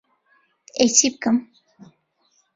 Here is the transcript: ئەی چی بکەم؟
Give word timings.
ئەی 0.77 0.89
چی 0.97 1.07
بکەم؟ 1.13 1.37